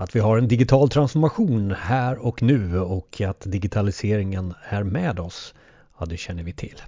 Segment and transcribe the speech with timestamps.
[0.00, 5.54] Att vi har en digital transformation här och nu och att digitaliseringen är med oss,
[5.98, 6.82] ja det känner vi till.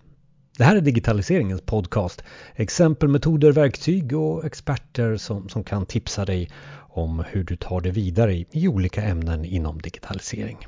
[0.58, 2.25] Det här är digitaliseringens podcast.
[2.54, 7.90] Exempel, metoder, verktyg och experter som, som kan tipsa dig om hur du tar det
[7.90, 10.59] vidare i, i olika ämnen inom digitalisering.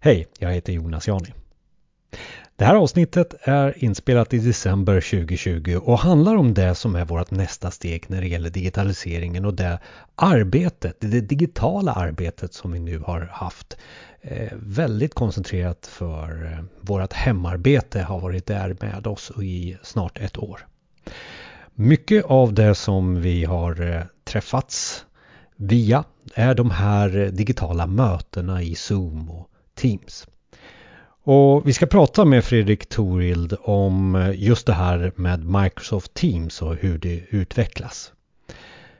[0.00, 1.43] Hej, jag heter Jonas Jani.
[2.56, 7.30] Det här avsnittet är inspelat i december 2020 och handlar om det som är vårt
[7.30, 9.78] nästa steg när det gäller digitaliseringen och det
[10.14, 13.76] arbetet, det digitala arbetet som vi nu har haft.
[14.20, 20.38] Eh, väldigt koncentrerat för eh, vårt hemarbete har varit där med oss i snart ett
[20.38, 20.66] år.
[21.74, 25.04] Mycket av det som vi har eh, träffats
[25.56, 30.26] via är de här digitala mötena i Zoom och Teams.
[31.26, 36.62] Och vi ska prata med Fredrik Torild om eh, just det här med Microsoft Teams
[36.62, 38.12] och hur det utvecklas.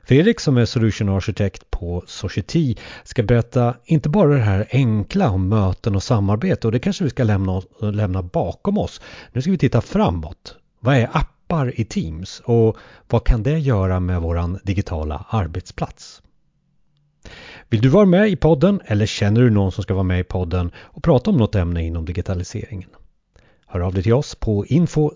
[0.05, 2.75] Fredrik som är Solution Architect på Society
[3.05, 7.11] ska berätta inte bara det här enkla om möten och samarbete och det kanske vi
[7.11, 9.01] ska lämna, lämna bakom oss.
[9.33, 10.57] Nu ska vi titta framåt.
[10.81, 12.77] Vad är appar i Teams och
[13.09, 16.23] vad kan det göra med våran digitala arbetsplats?
[17.75, 20.25] Vill du vara med i podden eller känner du någon som ska vara med i
[20.25, 22.89] podden och prata om något ämne inom digitaliseringen?
[23.67, 25.11] Hör av dig till oss på info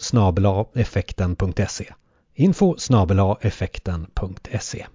[0.75, 1.85] effekten.se
[2.35, 2.77] info
[3.41, 4.87] effekten.se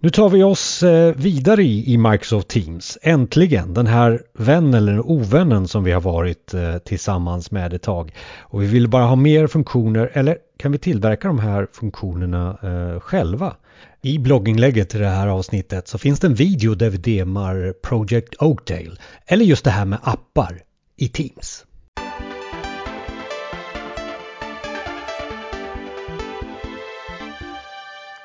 [0.00, 2.98] nu tar vi oss eh, vidare i Microsoft Teams.
[3.02, 8.12] Äntligen den här vän eller ovännen som vi har varit eh, tillsammans med ett tag.
[8.40, 13.00] Och vi vill bara ha mer funktioner eller kan vi tillverka de här funktionerna eh,
[13.00, 13.56] själva?
[14.02, 18.34] I blogginlägget till det här avsnittet så finns det en video där vi demar Project
[18.42, 18.96] Oakdale.
[19.26, 20.62] Eller just det här med appar
[20.96, 21.64] i Teams.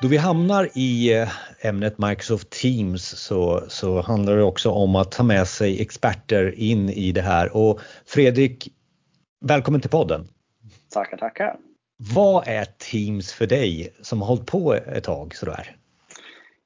[0.04, 1.28] Då vi hamnar i eh,
[1.60, 6.90] ämnet Microsoft Teams så, så handlar det också om att ta med sig experter in
[6.90, 7.56] i det här.
[7.56, 8.68] Och Fredrik,
[9.40, 10.28] välkommen till podden.
[10.90, 11.56] Tackar, tackar.
[12.14, 15.76] Vad är Teams för dig som har hållit på ett tag sådär?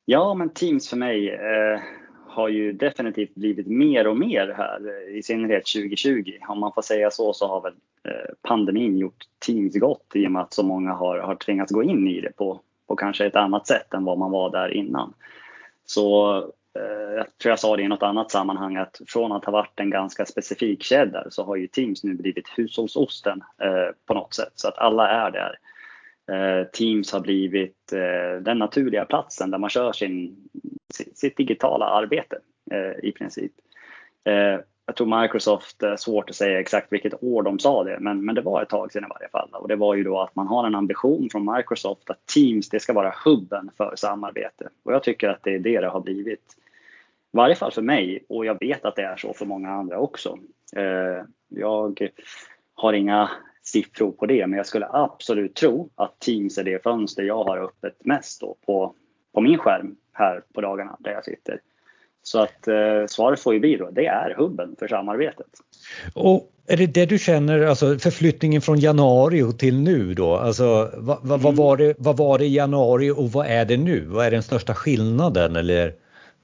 [0.05, 1.81] Ja, men Teams för mig eh,
[2.27, 6.33] har ju definitivt blivit mer och mer här, i synnerhet 2020.
[6.49, 10.33] Om man får säga så, så har väl eh, pandemin gjort Teams gott i och
[10.33, 13.37] med att så många har, har tvingats gå in i det på, på kanske ett
[13.37, 15.15] annat sätt än vad man var där innan.
[15.85, 16.45] Så
[16.79, 19.81] Eh, jag tror jag sa det i något annat sammanhang att från att ha varit
[19.81, 24.53] en ganska specifik cheddar så har ju Teams nu blivit hushållsosten eh, på något sätt
[24.55, 25.59] så att alla är där.
[26.31, 27.75] Eh, Teams har blivit
[28.41, 30.37] den naturliga platsen där man kör sin,
[31.15, 32.39] sitt digitala arbete
[33.03, 33.53] i princip
[34.89, 38.35] jag tror Microsoft, är svårt att säga exakt vilket år de sa det, men, men
[38.35, 39.49] det var ett tag sedan i varje fall.
[39.53, 42.81] Och det var ju då att man har en ambition från Microsoft att Teams, det
[42.81, 44.69] ska vara hubben för samarbete.
[44.83, 46.57] Och jag tycker att det är det det har blivit.
[47.33, 50.39] Varje fall för mig, och jag vet att det är så för många andra också.
[50.77, 52.11] Eh, jag
[52.75, 53.31] har inga
[53.63, 57.59] siffror på det, men jag skulle absolut tro att Teams är det fönster jag har
[57.59, 58.95] öppet mest på,
[59.35, 61.61] på min skärm här på dagarna där jag sitter.
[62.23, 65.47] Så att eh, svaret får ju bli då, det är hubben för samarbetet.
[66.15, 70.35] Och är det det du känner, alltså förflyttningen från januari till nu då?
[70.35, 73.77] Alltså vad, vad, vad, var det, vad var det i januari och vad är det
[73.77, 74.05] nu?
[74.05, 75.95] Vad är den största skillnaden eller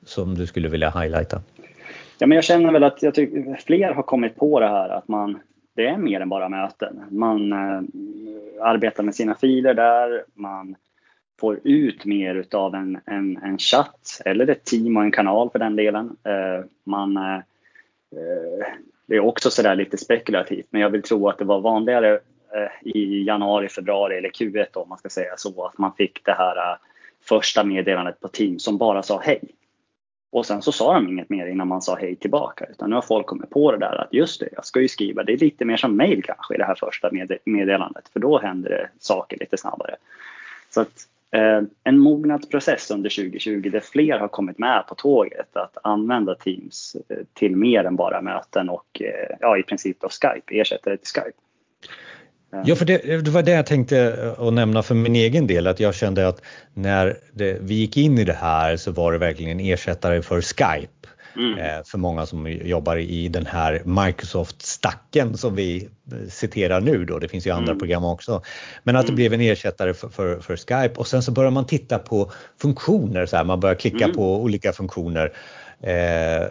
[0.05, 1.43] som du skulle vilja highlighta?
[2.19, 5.09] Ja, men jag känner väl att jag tycker fler har kommit på det här att
[5.09, 5.39] man,
[5.77, 7.01] det är mer än bara möten.
[7.11, 7.83] Man eh,
[8.61, 10.77] arbetar med sina filer där, man
[11.41, 15.59] får ut mer utav en, en, en chatt eller ett team och en kanal för
[15.59, 16.17] den delen.
[16.25, 18.67] Eh, man, eh, eh
[19.07, 22.13] det är också sådär lite spekulativt men jag vill tro att det var vanligare
[22.55, 26.33] eh, i januari, februari eller Q1 om man ska säga så att man fick det
[26.33, 26.77] här eh,
[27.29, 29.41] första meddelandet på team som bara sa hej.
[30.35, 32.67] Och sen så sa de inget mer innan man sa hej tillbaka.
[32.71, 35.23] Utan nu har folk kommit på det där att just det, jag ska ju skriva.
[35.23, 37.11] Det är lite mer som mail kanske i det här första
[37.45, 38.09] meddelandet.
[38.13, 39.97] För då händer det saker lite snabbare.
[40.71, 45.79] Så att Eh, en mognadsprocess under 2020 där fler har kommit med på tåget att
[45.83, 50.61] använda Teams eh, till mer än bara möten och eh, ja, i princip då Skype,
[50.61, 51.39] ersätter det till Skype.
[52.65, 55.81] Ja, för det, det, var det jag tänkte att nämna för min egen del, att
[55.81, 56.43] jag kände att
[56.75, 60.41] när det, vi gick in i det här så var det verkligen en ersättare för
[60.41, 60.89] Skype.
[61.37, 61.59] Mm.
[61.59, 65.89] Eh, för många som jobbar i den här Microsoft-stacken som vi
[66.29, 67.19] citerar nu då.
[67.19, 67.79] Det finns ju andra mm.
[67.79, 68.43] program också.
[68.83, 69.17] Men att det mm.
[69.17, 73.27] blev en ersättare för, för, för, Skype och sen så börjar man titta på funktioner.
[73.27, 74.17] Så här, man börjar klicka mm.
[74.17, 75.33] på olika funktioner.
[75.83, 76.47] Eh,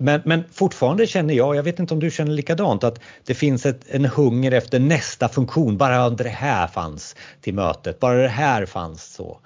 [0.00, 3.66] men, men, fortfarande känner jag, jag vet inte om du känner likadant, att det finns
[3.66, 5.76] ett, en hunger efter nästa funktion.
[5.76, 9.38] Bara det här fanns till mötet, bara det här fanns så.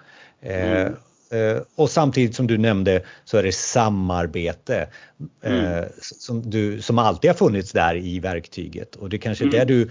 [0.42, 0.94] Eh, mm.
[1.30, 4.88] Eh, och samtidigt som du nämnde så är det samarbete
[5.44, 5.84] mm.
[6.00, 9.58] som, du, som alltid har funnits där i verktyget och det kanske är mm.
[9.58, 9.90] det du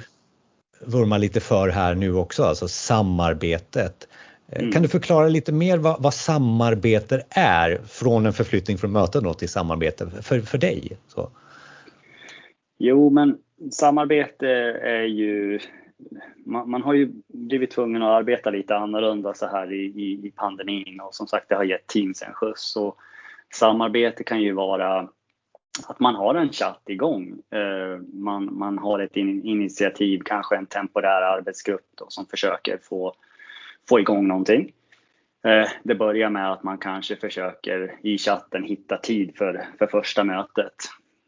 [0.86, 4.08] vurmar lite för här nu också, alltså samarbetet.
[4.52, 4.72] Mm.
[4.72, 9.34] Kan du förklara lite mer vad, vad samarbete är från en förflyttning från möten då
[9.34, 10.98] till samarbete för, för dig?
[11.08, 11.30] Så.
[12.78, 13.38] Jo, men
[13.72, 14.48] samarbete
[14.84, 15.60] är ju
[16.46, 20.32] man, man, har ju blivit tvungen att arbeta lite annorlunda så här i, i, i
[20.36, 22.76] pandemin och som sagt det har gett Teams en skjuts.
[22.76, 22.98] Och
[23.54, 25.10] samarbete kan ju vara
[25.88, 27.40] att man har en chatt igång.
[27.50, 33.14] Eh, man, man har ett in, initiativ, kanske en temporär arbetsgrupp då, som försöker få,
[33.90, 34.72] få igång någonting.
[35.44, 40.24] Eh, det börjar med att man kanske försöker i chatten hitta tid för, för första
[40.24, 40.76] mötet.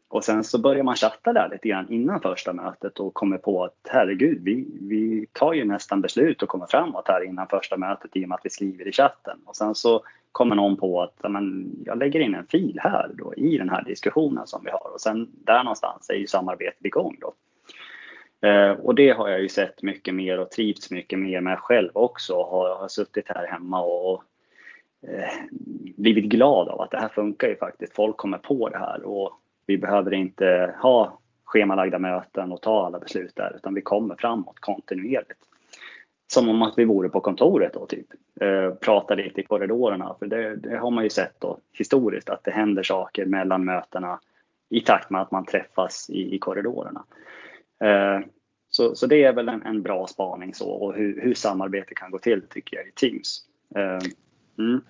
[0.08, 3.64] Och sen så börjar man chatta där lite grann innan första mötet och kommer på
[3.64, 8.16] att herregud, vi, vi tar ju nästan beslut och kommer framåt här innan första mötet
[8.16, 9.38] i och med att vi skriver i chatten.
[9.44, 10.02] Och sen så
[10.32, 13.84] kommer någon på att amen, jag lägger in en fil här då i den här
[13.84, 17.34] diskussionen som vi har och sen där någonstans är ju samarbetet igång då.
[18.44, 21.90] Eh, och det har jag ju sett mycket mer och trivts mycket mer med själv
[21.92, 22.34] också.
[22.34, 24.24] Har, har suttit här hemma och
[25.06, 25.28] eh,
[25.96, 27.94] blivit glad av att det här funkar ju faktiskt.
[27.94, 29.32] Folk kommer på det här och
[29.66, 34.60] vi behöver inte ha schemalagda möten och ta alla beslut där utan vi kommer framåt
[34.60, 35.40] kontinuerligt.
[36.26, 38.06] Som om att vi vore på kontoret då typ.
[38.40, 42.44] Eh, prata lite i korridorerna för det, det, har man ju sett då historiskt att
[42.44, 44.20] det händer saker mellan mötena
[44.68, 47.04] i takt med att man träffas i, i korridorerna.
[47.84, 48.26] Eh,
[48.70, 52.10] så, så det är väl en, en, bra spaning så och hur, hur samarbete kan
[52.10, 53.40] gå till tycker jag i Teams.
[53.76, 54.08] Eh,
[54.58, 54.80] mm.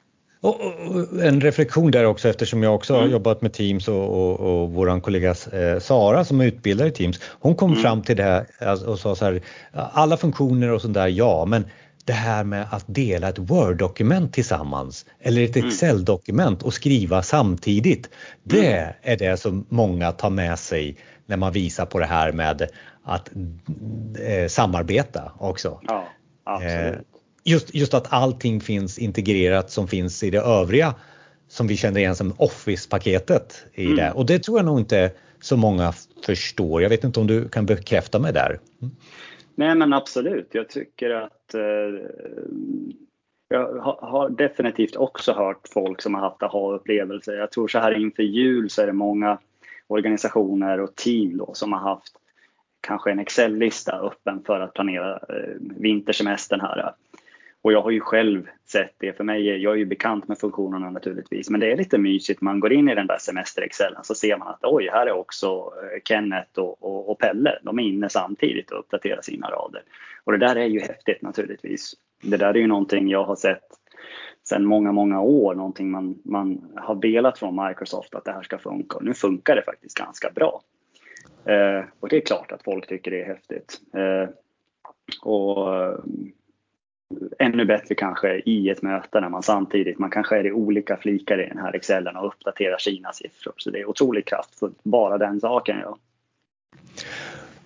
[0.41, 3.05] Och, och, en reflektion där också eftersom jag också mm.
[3.05, 6.91] har jobbat med Teams och, och, och vår kollega eh, Sara som är utbildad i
[6.91, 7.21] Teams.
[7.41, 7.83] Hon kom mm.
[7.83, 9.41] fram till det här alltså, och sa så här,
[9.73, 11.65] alla funktioner och sånt där ja, men
[12.05, 15.69] det här med att dela ett Word-dokument tillsammans eller ett mm.
[15.69, 18.11] Excel-dokument och skriva samtidigt.
[18.43, 18.93] Det mm.
[19.03, 22.69] är det som många tar med sig när man visar på det här med
[23.03, 23.31] att
[24.19, 25.81] eh, samarbeta också.
[25.83, 26.09] Ja,
[26.45, 26.95] absolut.
[26.95, 27.01] Eh,
[27.45, 30.95] just, just att allting finns integrerat som finns i det övriga
[31.49, 33.97] som vi känner igen som Office-paketet i mm.
[33.97, 34.13] det.
[34.13, 35.11] Och det tror jag nog inte
[35.41, 35.93] så många
[36.27, 36.83] förstår.
[36.83, 38.61] Jag vet inte om du kan bekräfta mig där?
[38.83, 38.95] Mm.
[39.55, 40.49] Nej men absolut.
[40.53, 41.61] Jag tycker att eh,
[43.49, 47.33] jag har definitivt också hört folk som har haft aha-upplevelser.
[47.33, 49.39] Jag tror så här inför jul så är det många
[49.87, 52.17] organisationer och team då som har haft
[52.81, 56.95] kanske en Excel-lista öppen för att planera eh, vintersemestern här.
[57.63, 59.17] Och jag har ju själv sett det.
[59.17, 61.51] För mig, jag är ju bekant med funktionerna naturligtvis.
[61.51, 62.41] Men det är lite mysigt.
[62.41, 65.47] Man går in i den där semester-excellen så ser man att oj, här är också
[65.47, 67.59] eh, Kenneth och, och, och, Pelle.
[67.63, 69.83] De är inne samtidigt och uppdaterar sina rader.
[70.25, 71.95] Och det där är ju häftigt naturligtvis.
[72.23, 73.65] Det där är ju någonting jag har sett
[74.45, 75.55] sedan många, många år.
[75.55, 78.97] Någonting man, man har velat från Microsoft att det här ska funka.
[78.97, 80.63] Och nu funkar det faktiskt ganska bra.
[81.45, 83.81] Eh, och det är klart att folk tycker det är häftigt.
[83.93, 84.29] Eh,
[85.23, 85.99] och eh,
[87.39, 91.41] ännu bättre kanske i ett möte när man samtidigt, man kanske är i olika flikar
[91.45, 93.55] i den här excellen och uppdaterar sina siffror.
[93.57, 95.77] Så det är otroligt kraftfullt, bara den saken.
[95.83, 95.99] Ja.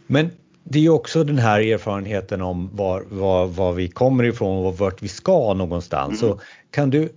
[0.07, 0.31] Men
[0.71, 5.03] det är också den här erfarenheten om var, var, var vi kommer ifrån och vart
[5.03, 6.23] vi ska någonstans.
[6.23, 6.35] Mm.
[6.35, 7.13] Så kan du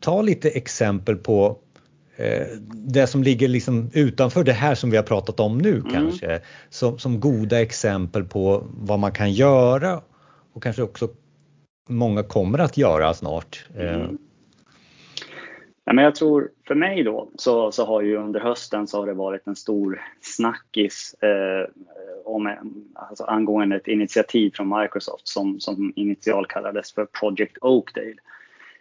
[0.00, 1.58] ta lite exempel på
[2.16, 5.92] eh, det som ligger liksom utanför det här som vi har pratat om nu mm.
[5.92, 10.00] kanske, som, som goda exempel på vad man kan göra
[10.54, 11.08] och kanske också
[11.88, 13.66] många kommer att göra snart.
[13.76, 14.18] Eh, mm.
[15.84, 19.06] Ja, men jag tror för mig då så, så har ju under hösten så har
[19.06, 21.68] det varit en stor snackis eh,
[22.24, 22.54] om,
[22.94, 28.16] alltså angående ett initiativ från Microsoft som, som initial kallades för Project Oakdale.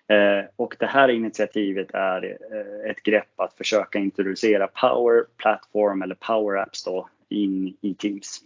[0.07, 6.15] Eh, och det här initiativet är eh, ett grepp att försöka introducera Power Platform eller
[6.15, 8.41] Power Apps då in i Teams.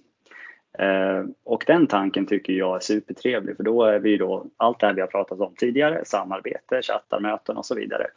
[0.80, 4.88] Eh, och den tanken tycker jag är supertrevlig för då är vi då allt det
[4.88, 8.08] här vi har pratat om tidigare, samarbete, chattar, möten och så vidare.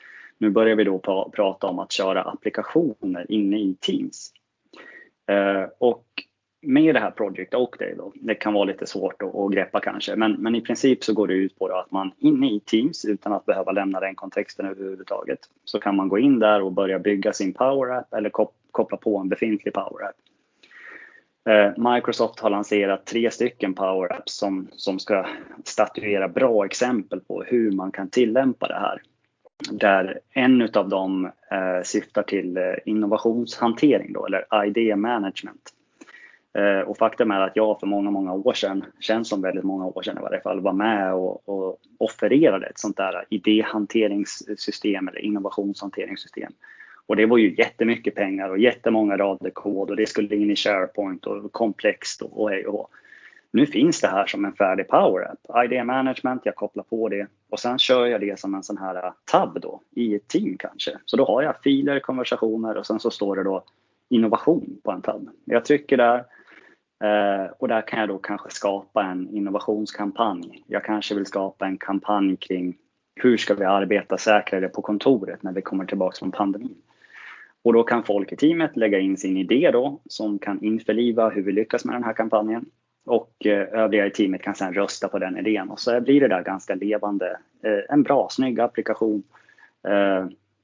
[0.41, 0.99] Nu börjar vi då
[1.35, 4.33] prata om att köra applikationer inne i Teams.
[5.31, 6.05] Eh, och
[6.63, 10.17] med det här Project Oakday då, det kan vara lite svårt att, att greppa kanske,
[10.17, 13.33] men, men i princip så går det ut på att man inne i Teams utan
[13.33, 17.33] att behöva lämna den kontexten överhuvudtaget så kan man gå in där och börja bygga
[17.33, 18.31] sin Power App eller
[18.71, 20.17] koppla på en befintlig Power App.
[21.49, 25.27] Eh, Microsoft har lanserat tre stycken Power Apps som, som ska
[25.65, 29.03] statuera bra exempel på hur man kan tillämpa det här.
[29.71, 35.71] Där en av dem eh, syftar till eh, innovationshantering då, eller idea management.
[36.59, 39.87] Eh, och faktum är att jag för många, många år sedan, känns som väldigt många
[39.87, 45.21] år sedan i varje fall, var med och, och offererade ett sånt där idéhanteringssystem eller
[45.21, 46.53] innovationshanteringssystem.
[47.07, 50.57] Och det var ju jättemycket pengar och jättemånga rader kod och det skulle in i
[50.57, 52.91] SharePoint och komplext och, och hej och
[53.53, 55.65] nu finns det här som en färdig Power App.
[55.65, 59.07] Idea Management, jag kopplar på det och sen kör jag det som en sån här
[59.07, 60.99] äh, tab då i ett team kanske.
[61.05, 63.65] Så då har jag filer, konversationer och sen så står det då
[64.09, 65.29] innovation på en tab.
[65.45, 66.25] Jag trycker där
[67.05, 70.65] äh, och där kan jag då kanske skapa en innovationskampanj.
[70.67, 72.77] Jag kanske vill skapa en kampanj kring
[73.15, 76.77] hur ska vi arbeta säkrare på kontoret när vi kommer tillbaka från pandemin.
[77.63, 81.43] Och då kan folk i teamet lägga in sin idé då som kan införliva hur
[81.43, 82.67] vi lyckas med den här kampanjen.
[83.07, 86.29] Och eh, övriga i teamet kan sedan rösta på den idén och så blir det
[86.29, 87.39] där ganska levande.
[87.63, 89.23] Eh, en bra, snygg applikation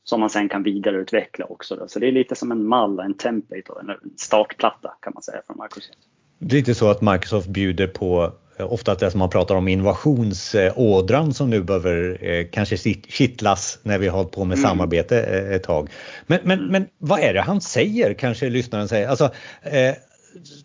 [0.04, 1.76] som man sen kan vidareutveckla också.
[1.76, 1.88] Då.
[1.88, 5.56] Så det är lite som en mall, en template, en startplatta kan man säga från
[5.62, 5.98] Microsoft.
[6.38, 9.68] Det är lite så att Microsoft bjuder på eh, ofta det som man pratar om
[9.68, 12.76] innovationsådran som nu behöver eh, kanske
[13.08, 14.68] kittlas när vi har hållit på med mm.
[14.68, 15.90] samarbete eh, ett tag.
[16.26, 16.72] Men, men, mm.
[16.72, 19.08] men vad är det han säger kanske lyssnaren säger?
[19.08, 19.24] Alltså,
[19.62, 19.94] eh,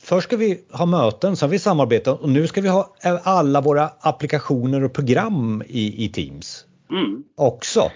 [0.02, 3.62] först ska vi ha möten, så har vi samarbete och nu ska vi ha alla
[3.62, 7.24] våra applikationer och program i, i Teams mm.
[7.36, 7.92] också.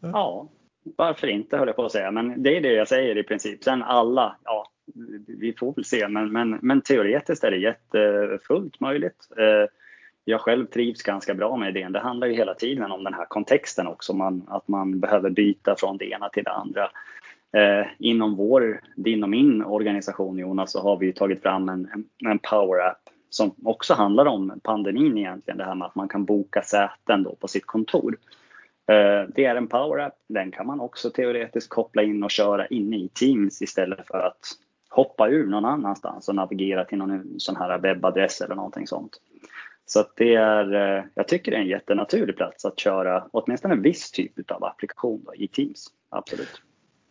[0.00, 0.48] Ja,
[0.96, 3.64] varför inte höll jag på att säga, men det är det jag säger i princip.
[3.64, 4.66] Sen alla, ja,
[5.26, 9.28] vi får väl se, men, men, men teoretiskt är det jättefullt möjligt.
[9.38, 9.70] Eh,
[10.24, 11.92] jag själv trivs ganska bra med idén.
[11.92, 15.76] Det handlar ju hela tiden om den här kontexten också, man, att man behöver byta
[15.78, 16.90] från det ena till det andra.
[17.54, 21.88] Eh, inom vår, din och min organisation Jonas, så har vi tagit fram en,
[22.28, 26.24] en power app som också handlar om pandemin egentligen, det här med att man kan
[26.24, 28.16] boka säten då på sitt kontor.
[28.86, 32.66] Eh, det är en power app, den kan man också teoretiskt koppla in och köra
[32.66, 34.40] inne i Teams istället för att
[34.90, 39.20] hoppa ur någon annanstans och navigera till någon sån här webbadress eller någonting sånt.
[39.86, 43.74] Så att det är, eh, jag tycker det är en jättenaturlig plats att köra åtminstone
[43.74, 45.86] en viss typ av applikation då, i Teams.
[46.08, 46.62] Absolut.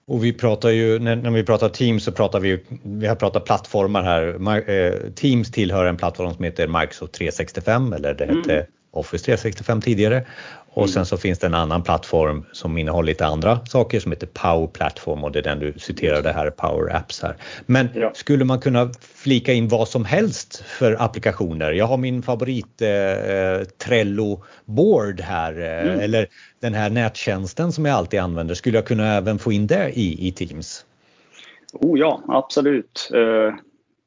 [0.07, 3.45] Och vi pratar ju, när, när, vi pratar Teams så pratar vi, vi har pratat
[3.45, 4.27] plattformar här.
[4.69, 8.65] Eh, Teams tillhör en plattform som heter Microsoft 365 eller det hette mm.
[8.94, 10.26] Office 365 tidigare
[10.74, 10.88] och mm.
[10.88, 14.68] sen så finns det en annan plattform som innehåller lite andra saker som heter Power
[14.68, 17.36] Platform och det är den du citerade här, Power Apps här.
[17.66, 18.12] Men ja.
[18.16, 21.72] skulle man kunna flika in vad som helst för applikationer?
[21.72, 26.00] Jag har min favorit eh, Trello Board här eh, mm.
[26.00, 26.28] eller
[26.60, 28.56] den här nättjänsten som jag alltid använder.
[28.56, 30.86] Skulle jag kunna även få in det i, i Teams?
[31.74, 33.10] Oh ja, absolut.
[33.14, 33.54] Uh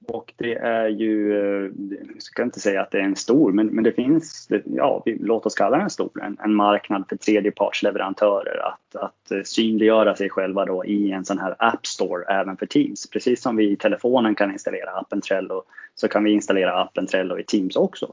[0.09, 1.71] och det är ju, eh,
[2.15, 5.47] jag ska inte säga att det är en stor, men, men det finns, ja, låt
[5.47, 10.65] oss kalla den stor, en, en marknad för tredjepartsleverantörer att, att eh, synliggöra sig själva
[10.65, 13.11] då i en sån här App Store även för Teams.
[13.11, 15.63] Precis som vi i telefonen kan installera appen Trello
[15.95, 18.13] så kan vi installera appen Trello i Teams också.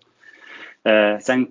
[0.84, 1.48] Eh, sen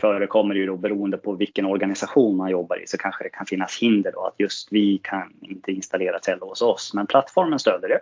[0.00, 3.46] förekommer det ju då beroende på vilken organisation man jobbar i så kanske det kan
[3.46, 6.94] finnas hinder då att just vi kan inte installera Trello hos oss.
[6.94, 8.00] Men plattformen stöder det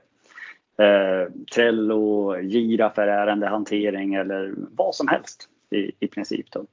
[0.78, 6.47] eh, Trello, Gira för ärendehantering eller vad som helst i, i princip.
[6.50, 6.66] Då.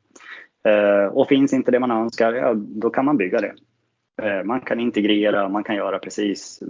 [0.69, 3.53] Eh, och finns inte det man önskar, ja, då kan man bygga det.
[4.21, 6.63] Eh, man kan integrera, man kan göra precis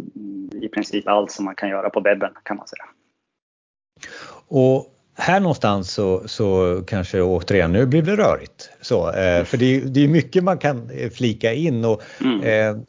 [0.62, 2.86] i princip allt som man kan göra på webben kan man säga.
[4.48, 4.86] Och
[5.16, 8.70] här någonstans så, så kanske återigen, nu blir det rörigt.
[8.82, 12.42] Så, eh, för det, det är mycket man kan flika in och, mm.
[12.42, 12.82] eh,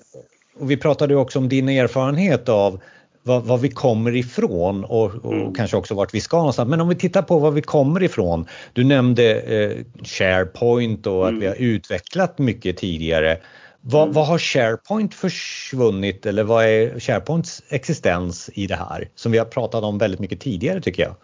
[0.58, 2.80] och vi pratade också om din erfarenhet av
[3.25, 5.54] var, var vi kommer ifrån och, och mm.
[5.54, 6.71] kanske också vart vi ska någonstans.
[6.71, 8.47] Men om vi tittar på var vi kommer ifrån.
[8.73, 11.37] Du nämnde eh, SharePoint och mm.
[11.37, 13.38] att vi har utvecklat mycket tidigare.
[13.81, 14.14] Vad, mm.
[14.14, 19.09] vad, har SharePoint försvunnit eller vad är SharePoints existens i det här?
[19.14, 21.14] Som vi har pratat om väldigt mycket tidigare tycker jag.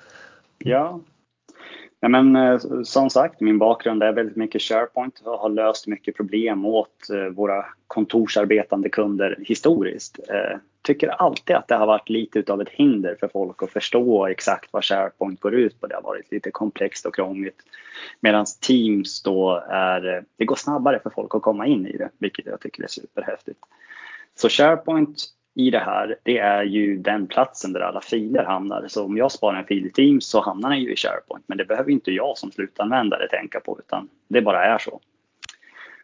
[0.58, 1.00] Ja,
[2.02, 6.16] Ja, men, eh, som sagt, min bakgrund är väldigt mycket SharePoint och har löst mycket
[6.16, 10.18] problem åt eh, våra kontorsarbetande kunder historiskt.
[10.82, 14.72] Tycker alltid att det har varit lite av ett hinder för folk att förstå exakt
[14.72, 15.86] vad SharePoint går ut på.
[15.86, 17.62] Det har varit lite komplext och krångligt.
[18.20, 22.46] Medan Teams då är, det går snabbare för folk att komma in i det, vilket
[22.46, 23.58] jag tycker är superhäftigt.
[24.34, 28.88] Så SharePoint i det här, det är ju den platsen där alla filer hamnar.
[28.88, 31.44] Så om jag sparar en fil i Teams så hamnar den ju i SharePoint.
[31.46, 35.00] Men det behöver inte jag som slutanvändare tänka på utan det bara är så.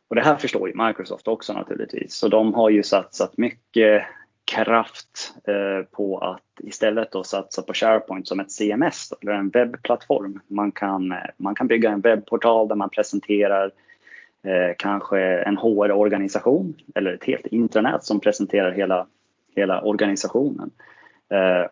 [0.08, 2.14] Och det här förstår ju Microsoft också naturligtvis.
[2.14, 4.02] Så de har ju satsat mycket
[4.46, 10.40] kraft eh, på att istället då satsa på SharePoint som ett CMS eller en webbplattform.
[10.46, 13.70] Man kan, eh, man kan bygga en webbportal där man presenterar
[14.42, 19.06] eh, kanske en HR-organisation eller ett helt intranät som presenterar hela
[19.56, 20.70] hela organisationen.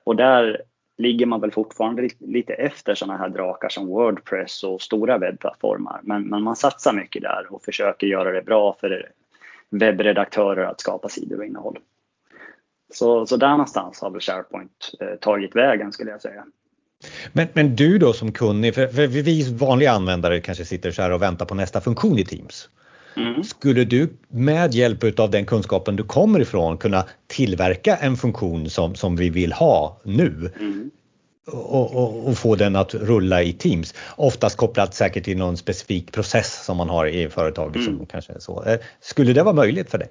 [0.04, 0.62] Och där
[0.98, 6.00] ligger man väl fortfarande lite efter sådana här drakar som Wordpress och stora webbplattformar.
[6.02, 9.10] Men, men man satsar mycket där och försöker göra det bra för
[9.70, 11.78] webbredaktörer att skapa sidor och innehåll.
[12.94, 14.70] Så, så där någonstans har väl SharePoint
[15.00, 16.44] eh, tagit vägen skulle jag säga.
[17.32, 21.10] Men, men du då som kunnig, för, för vi vanliga användare kanske sitter så här
[21.12, 22.68] och väntar på nästa funktion i Teams.
[23.16, 23.44] Mm.
[23.44, 28.94] Skulle du med hjälp av den kunskapen du kommer ifrån kunna tillverka en funktion som,
[28.94, 30.52] som vi vill ha nu?
[30.60, 30.90] Mm.
[31.46, 33.94] Och, och, och, få den att rulla i Teams.
[34.16, 37.76] Oftast kopplat säkert till någon specifik process som man har i företaget.
[37.76, 37.98] Mm.
[37.98, 38.64] Som kanske så.
[38.64, 40.08] Eh, skulle det vara möjligt för dig?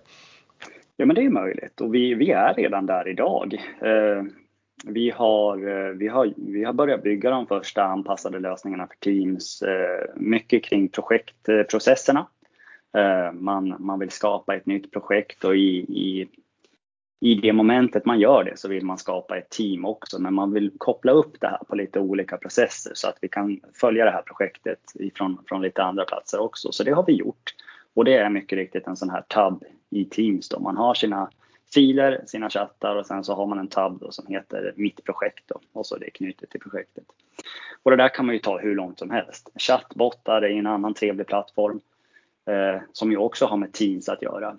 [1.04, 3.54] Ja men det är möjligt och vi, vi är redan där idag.
[3.82, 4.24] Eh,
[4.86, 9.62] vi, har, eh, vi, har, vi har börjat bygga de första anpassade lösningarna för Teams.
[9.62, 12.28] Eh, mycket kring projektprocesserna.
[12.98, 16.28] Eh, man, man vill skapa ett nytt projekt och i, i,
[17.20, 20.22] i det momentet man gör det så vill man skapa ett team också.
[20.22, 23.60] Men man vill koppla upp det här på lite olika processer så att vi kan
[23.74, 26.72] följa det här projektet ifrån, från lite andra platser också.
[26.72, 27.54] Så det har vi gjort.
[27.94, 30.60] Och det är mycket riktigt en sån här tab i Teams då.
[30.60, 31.30] Man har sina
[31.74, 35.44] filer, sina chattar och sen så har man en tab då som heter mitt projekt
[35.48, 37.06] då, och så är det knutet till projektet.
[37.84, 39.50] Och det där kan man ju ta hur långt som helst.
[39.56, 41.80] Chattbottar är en annan trevlig plattform
[42.46, 44.58] eh, som ju också har med Teams att göra.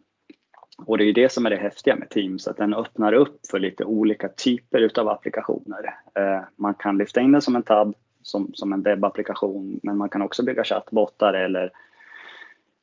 [0.86, 3.46] Och det är ju det som är det häftiga med Teams, att den öppnar upp
[3.50, 5.94] för lite olika typer utav applikationer.
[6.14, 10.08] Eh, man kan lyfta in den som en tab, som, som en webbapplikation, men man
[10.08, 11.70] kan också bygga chattbottar eller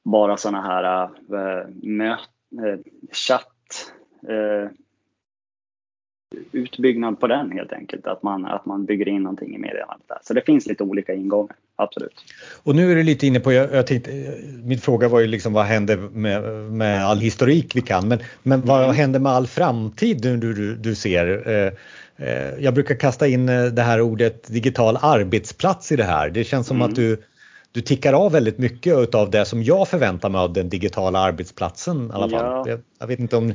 [0.04, 2.20] bara sådana här äh, möt,
[2.66, 2.80] äh,
[3.12, 3.92] chatt
[4.30, 4.70] äh,
[6.52, 8.08] utbyggnad på den helt enkelt.
[8.08, 10.18] Att man, att man bygger in någonting i meddelandet där.
[10.24, 12.26] Så det finns lite olika ingångar, absolut.
[12.64, 14.12] Och nu är du lite inne på, jag, jag tänkte,
[14.64, 18.62] min fråga var ju liksom vad händer med, med all historik vi kan, men, men
[18.62, 18.96] vad mm.
[18.96, 21.48] händer med all framtid du, du, du ser?
[21.48, 21.74] Eh,
[22.60, 26.30] jag brukar kasta in det här ordet digital arbetsplats i det här.
[26.30, 26.90] Det känns som mm.
[26.90, 27.24] att du
[27.72, 32.08] du tickar av väldigt mycket av det som jag förväntar mig av den digitala arbetsplatsen
[32.08, 32.70] i alla fall.
[32.70, 32.78] Ja.
[33.00, 33.54] Jag, vet inte om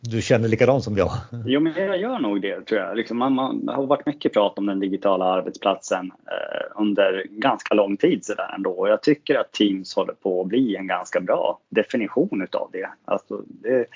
[0.00, 1.10] du känner likadant som jag?
[1.46, 2.96] Jo, men jag gör nog det tror jag.
[2.96, 7.96] Liksom man, man har varit mycket prat om den digitala arbetsplatsen eh, under ganska lång
[7.96, 8.70] tid sådär ändå.
[8.70, 12.88] Och jag tycker att Teams håller på att bli en ganska bra definition utav det.
[13.04, 13.86] Alltså, det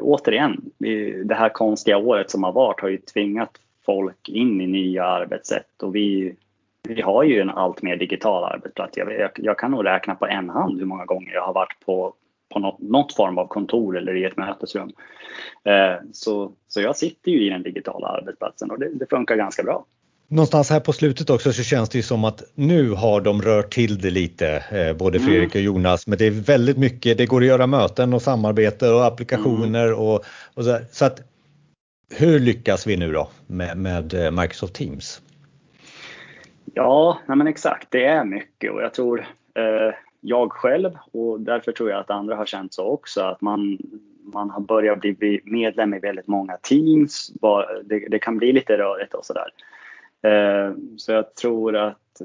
[0.00, 0.70] återigen,
[1.24, 3.50] det här konstiga året som har varit har ju tvingat
[3.86, 6.36] folk in i nya arbetssätt och vi
[6.82, 8.96] vi har ju en allt mer digital arbetsplats.
[8.96, 12.14] Jag, jag, kan nog räkna på en hand hur många gånger jag har varit på,
[12.52, 14.92] på något, något form av kontor eller i ett mötesrum.
[15.64, 19.62] Eh, så, så jag sitter ju i den digitala arbetsplatsen och det, det funkar ganska
[19.62, 19.84] bra.
[20.30, 23.74] Någonstans här på slutet också så känns det ju som att nu har de rört
[23.74, 25.28] till det lite, eh, både mm.
[25.28, 28.90] Fredrik och Jonas, men det är väldigt mycket, det går att göra möten och samarbete
[28.90, 29.98] och applikationer mm.
[29.98, 31.20] och, och så, så att
[32.10, 35.20] hur lyckas vi nu då med, med eh, Microsoft Teams?
[36.74, 37.90] Ja, nej men exakt.
[37.90, 39.20] Det är mycket och jag tror
[39.54, 43.78] eh, jag själv och därför tror jag att andra har känt så också att man,
[44.22, 47.32] man har börjat bli medlem i väldigt många teams.
[47.84, 49.48] Det, det kan bli lite rörigt och sådär.
[50.22, 52.22] Eh, så jag tror att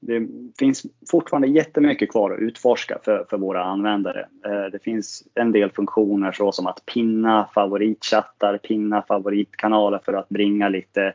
[0.00, 0.26] det
[0.58, 4.26] finns fortfarande jättemycket kvar att utforska för, för våra användare.
[4.46, 10.28] Eh, det finns en del funktioner så som att pinna favoritchattar, pinna favoritkanaler för att
[10.28, 11.12] bringa lite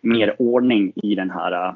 [0.00, 1.74] mer ordning i den här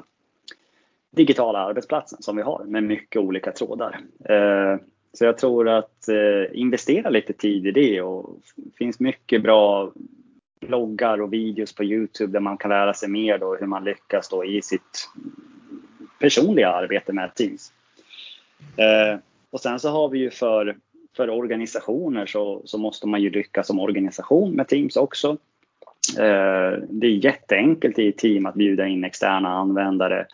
[1.15, 3.99] digitala arbetsplatsen som vi har med mycket olika trådar.
[4.29, 4.77] Eh,
[5.13, 9.91] så jag tror att eh, investera lite tid i det och det finns mycket bra
[10.59, 14.29] bloggar och videos på Youtube där man kan lära sig mer då hur man lyckas
[14.29, 15.09] då i sitt
[16.19, 17.71] personliga arbete med Teams.
[18.77, 20.75] Eh, och sen så har vi ju för,
[21.15, 25.37] för organisationer så, så måste man ju lyckas som organisation med Teams också.
[26.89, 30.27] Det är jätteenkelt i ett team att bjuda in externa användare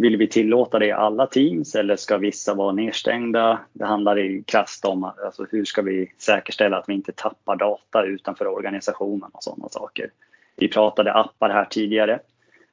[0.00, 3.60] vill vi tillåta det i alla teams eller ska vissa vara nedstängda?
[3.72, 8.04] Det handlar i krasst om alltså hur ska vi säkerställa att vi inte tappar data
[8.04, 10.10] utanför organisationen och sådana saker.
[10.56, 12.12] Vi pratade appar här tidigare.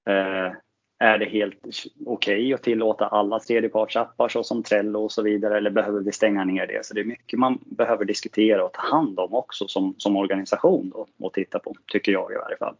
[0.06, 0.52] Eh,
[1.00, 1.60] är det helt
[2.06, 6.46] okej okay att tillåta alla tredjepartsappar såsom Trello och så vidare eller behöver vi stänga
[6.46, 6.86] ner det?
[6.86, 10.90] Så det är mycket man behöver diskutera och ta hand om också som, som organisation
[10.90, 12.76] då, och titta på, tycker jag i varje fall.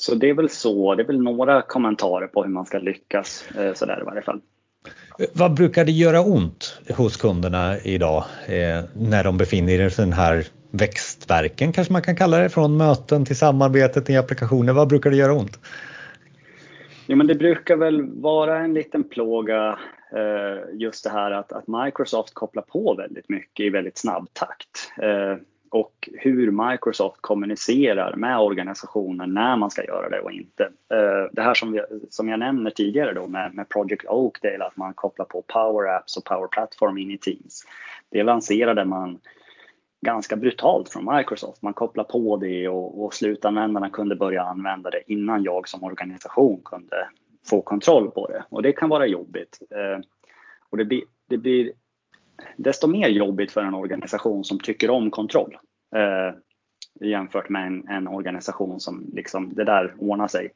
[0.00, 3.44] Så det är väl så, det är väl några kommentarer på hur man ska lyckas
[3.58, 4.40] eh, sådär i varje fall.
[5.32, 10.12] Vad brukar det göra ont hos kunderna idag eh, när de befinner sig i den
[10.12, 14.72] här växtverken kanske man kan kalla det, från möten till samarbetet i applikationer.
[14.72, 15.58] Vad brukar det göra ont?
[17.06, 19.78] Jo, men det brukar väl vara en liten plåga
[20.12, 24.92] eh, just det här att, att, Microsoft kopplar på väldigt mycket i väldigt snabb takt.
[25.02, 25.36] Eh,
[25.70, 30.64] och hur Microsoft kommunicerar med organisationen när man ska göra det och inte.
[30.64, 34.76] Eh, det här som, vi, som jag nämner tidigare då med, med Project Oakdale, att
[34.76, 37.64] man kopplar på Power Apps och Power Platform in i Teams.
[38.10, 39.18] Det lanserade man
[40.06, 41.62] ganska brutalt från Microsoft.
[41.62, 46.60] Man kopplar på det och, och slutanvändarna kunde börja använda det innan jag som organisation
[46.64, 47.08] kunde
[47.50, 48.44] få kontroll på det.
[48.48, 49.58] Och det kan vara jobbigt.
[49.70, 50.04] Eh,
[50.70, 51.72] och det blir, det blir
[52.56, 55.56] desto mer jobbigt för en organisation som tycker om kontroll.
[55.96, 56.34] Eh,
[57.08, 60.52] jämfört med en, en, organisation som liksom, det där ordnar sig.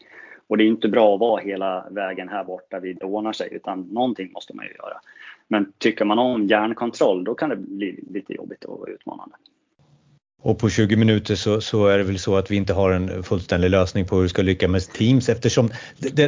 [0.46, 3.48] Och det är inte bra att vara hela vägen här borta vid det ordnar sig,
[3.52, 5.00] utan någonting måste man ju göra.
[5.48, 9.36] Men tycker man om hjärnkontroll, då kan det bli lite jobbigt och utmanande.
[10.44, 13.22] Och på 20 minuter så, så, är det väl så att vi inte har en
[13.22, 15.70] fullständig lösning på hur vi ska lyckas med Teams eftersom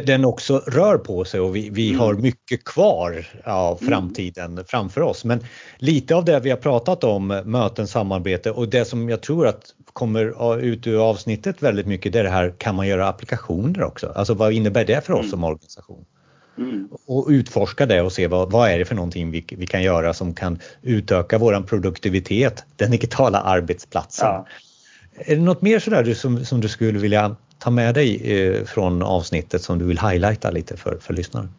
[0.05, 1.99] den också rör på sig och vi, vi mm.
[1.99, 3.89] har mycket kvar av mm.
[3.89, 4.65] framtiden mm.
[4.67, 5.25] framför oss.
[5.25, 5.43] Men
[5.77, 9.61] lite av det vi har pratat om, möten, samarbete och det som jag tror att
[9.93, 14.13] kommer ut ur avsnittet väldigt mycket, det är det här, kan man göra applikationer också?
[14.15, 15.29] Alltså vad innebär det för oss mm.
[15.29, 16.05] som organisation?
[16.57, 16.89] Mm.
[17.05, 20.13] Och utforska det och se vad, vad är det för någonting vi, vi kan göra
[20.13, 24.27] som kan utöka våran produktivitet, den digitala arbetsplatsen.
[24.27, 24.47] Ja.
[25.15, 29.03] Är det något mer sådär som, som du skulle vilja ta med dig eh, från
[29.03, 31.49] avsnittet som du vill highlighta lite för, för lyssnaren?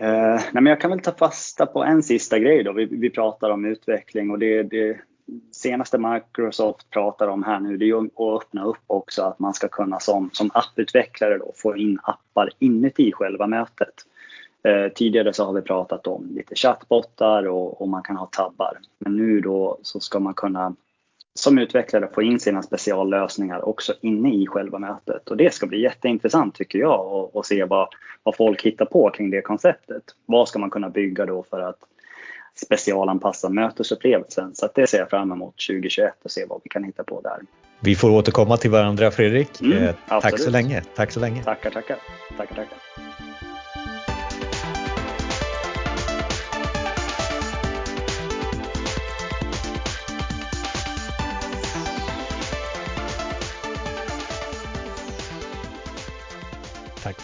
[0.00, 2.72] Uh, nej men jag kan väl ta fasta på en sista grej då.
[2.72, 4.96] Vi, vi pratar om utveckling och det, det
[5.52, 9.68] senaste Microsoft pratar om här nu det är att öppna upp också att man ska
[9.68, 13.94] kunna som, som apputvecklare då få in appar inuti själva mötet.
[14.64, 18.78] Eh, tidigare så har vi pratat om lite chattbottar och, och, man kan ha tabbar.
[18.98, 20.74] Men nu då så ska man kunna
[21.34, 25.28] som utvecklare få in sina speciallösningar också inne i själva mötet.
[25.28, 27.88] Och det ska bli jätteintressant tycker jag att se vad,
[28.22, 30.02] vad folk hittar på kring det konceptet.
[30.26, 31.78] Vad ska man kunna bygga då för att
[32.64, 34.54] specialanpassa mötesupplevelsen.
[34.54, 37.38] Så det ser jag fram emot 2021 och se vad vi kan hitta på där.
[37.80, 39.60] Vi får återkomma till varandra Fredrik.
[39.60, 40.82] Mm, eh, tack så länge.
[40.94, 41.44] Tack så länge.
[41.44, 41.96] Tackar, tackar.
[42.36, 43.05] tackar, tackar.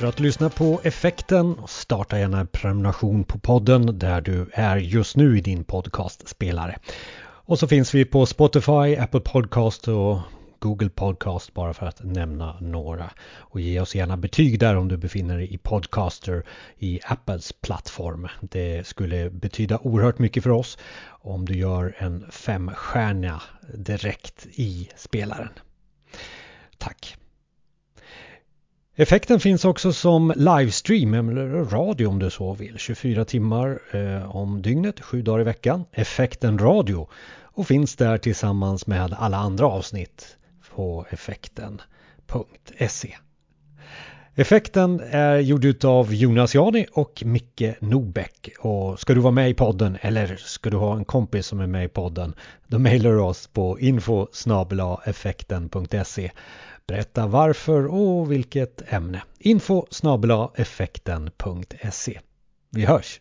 [0.03, 1.57] För att lyssna på Effekten.
[1.67, 6.79] Starta gärna en prenumeration på podden där du är just nu i din podcastspelare.
[7.23, 10.19] Och så finns vi på Spotify, Apple Podcast och
[10.59, 13.11] Google Podcast bara för att nämna några.
[13.37, 16.45] Och ge oss gärna betyg där om du befinner dig i Podcaster
[16.79, 18.29] i Apples plattform.
[18.41, 23.43] Det skulle betyda oerhört mycket för oss om du gör en femstjärna
[23.75, 25.49] direkt i spelaren.
[26.79, 27.17] Tack!
[28.97, 32.79] Effekten finns också som livestream eller radio om du så vill.
[32.79, 35.85] 24 timmar eh, om dygnet, 7 dagar i veckan.
[35.93, 37.09] Effekten radio
[37.43, 40.37] och finns där tillsammans med alla andra avsnitt
[40.75, 42.19] på effekten.se.
[44.35, 48.49] Effekten är gjord av Jonas Jani och Micke Nobäck.
[48.59, 51.67] Och ska du vara med i podden eller ska du ha en kompis som är
[51.67, 52.35] med i podden
[52.67, 54.27] då mejlar du oss på info
[55.05, 56.31] effekten.se
[56.87, 59.23] Berätta varför och vilket ämne.
[59.38, 59.87] Info
[60.57, 62.21] effekten.se
[62.71, 63.21] Vi hörs!